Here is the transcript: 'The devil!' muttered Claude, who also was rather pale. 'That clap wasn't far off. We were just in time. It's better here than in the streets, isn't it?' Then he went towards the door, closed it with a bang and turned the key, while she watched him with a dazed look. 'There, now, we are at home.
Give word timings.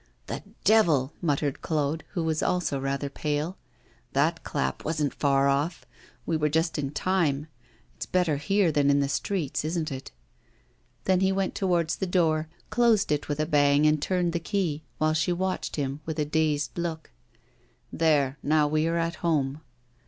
'The 0.25 0.41
devil!' 0.63 1.13
muttered 1.21 1.61
Claude, 1.61 2.03
who 2.13 2.21
also 2.23 2.77
was 2.79 2.83
rather 2.83 3.07
pale. 3.07 3.55
'That 4.13 4.43
clap 4.43 4.83
wasn't 4.83 5.13
far 5.13 5.47
off. 5.47 5.85
We 6.25 6.35
were 6.37 6.49
just 6.49 6.79
in 6.79 6.89
time. 6.89 7.45
It's 7.97 8.07
better 8.07 8.37
here 8.37 8.71
than 8.71 8.89
in 8.89 8.99
the 8.99 9.07
streets, 9.07 9.63
isn't 9.63 9.91
it?' 9.91 10.11
Then 11.03 11.19
he 11.19 11.31
went 11.31 11.53
towards 11.53 11.97
the 11.97 12.07
door, 12.07 12.47
closed 12.71 13.11
it 13.11 13.29
with 13.29 13.39
a 13.39 13.45
bang 13.45 13.85
and 13.85 14.01
turned 14.01 14.33
the 14.33 14.39
key, 14.39 14.81
while 14.97 15.13
she 15.13 15.31
watched 15.31 15.75
him 15.75 16.01
with 16.07 16.17
a 16.17 16.25
dazed 16.25 16.79
look. 16.79 17.11
'There, 17.93 18.39
now, 18.41 18.67
we 18.67 18.87
are 18.87 18.97
at 18.97 19.17
home. 19.21 19.61